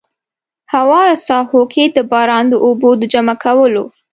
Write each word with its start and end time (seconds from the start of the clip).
هموارو 0.73 1.21
ساحو 1.27 1.61
کې 1.73 1.83
د 1.95 1.97
باران 2.11 2.45
د 2.49 2.55
اوبو 2.65 2.89
د 2.97 3.03
جمع 3.13 3.35
کولو. 3.43 3.83